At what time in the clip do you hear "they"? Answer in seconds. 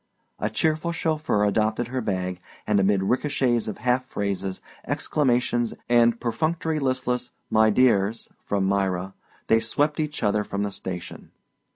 9.45-9.59